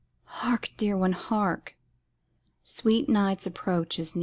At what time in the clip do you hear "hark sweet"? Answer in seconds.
1.11-3.07